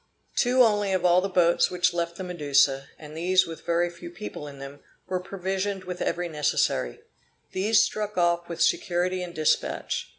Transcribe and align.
Two 0.35 0.63
only 0.63 0.93
of 0.93 1.05
all 1.05 1.21
the 1.21 1.29
boats 1.29 1.69
which 1.69 1.93
left 1.93 2.15
the 2.15 2.23
Medusa, 2.23 2.87
and 2.97 3.15
these 3.15 3.45
with 3.45 3.63
very 3.67 3.87
few 3.87 4.09
people 4.09 4.47
in 4.47 4.57
them, 4.57 4.79
were 5.05 5.19
provisioned 5.21 5.83
with 5.83 6.01
every 6.01 6.27
necessary; 6.27 7.01
these 7.51 7.83
struck 7.83 8.17
off 8.17 8.49
with 8.49 8.63
security 8.63 9.21
and 9.21 9.35
despatch. 9.35 10.09